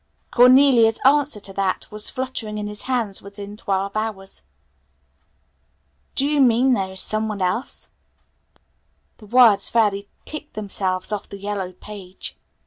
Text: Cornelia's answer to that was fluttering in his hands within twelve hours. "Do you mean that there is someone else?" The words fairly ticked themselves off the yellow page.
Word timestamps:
Cornelia's 0.31 0.97
answer 1.05 1.39
to 1.41 1.53
that 1.53 1.85
was 1.91 2.09
fluttering 2.09 2.57
in 2.57 2.65
his 2.67 2.81
hands 2.89 3.21
within 3.21 3.55
twelve 3.55 3.95
hours. 3.95 4.41
"Do 6.15 6.25
you 6.25 6.41
mean 6.41 6.73
that 6.73 6.85
there 6.85 6.93
is 6.93 7.01
someone 7.01 7.39
else?" 7.39 7.91
The 9.17 9.27
words 9.27 9.69
fairly 9.69 10.09
ticked 10.25 10.55
themselves 10.55 11.11
off 11.11 11.29
the 11.29 11.37
yellow 11.37 11.73
page. 11.73 12.35